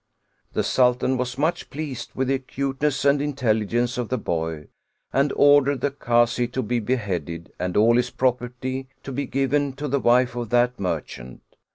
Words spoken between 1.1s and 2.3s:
was much pleased with